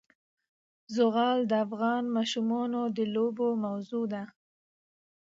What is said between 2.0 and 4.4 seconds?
ماشومانو د لوبو موضوع ده.